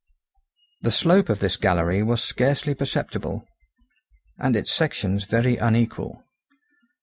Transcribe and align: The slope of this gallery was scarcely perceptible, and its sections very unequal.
The 0.81 0.89
slope 0.89 1.29
of 1.29 1.41
this 1.41 1.57
gallery 1.57 2.01
was 2.01 2.23
scarcely 2.23 2.73
perceptible, 2.73 3.45
and 4.39 4.55
its 4.55 4.73
sections 4.73 5.25
very 5.25 5.57
unequal. 5.57 6.23